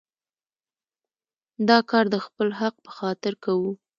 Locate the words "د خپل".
2.13-2.47